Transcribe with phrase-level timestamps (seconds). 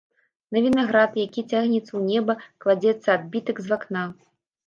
[0.55, 2.33] На вінаград, які цягнецца ў неба,
[2.65, 4.03] кладзецца адбітак з вакна.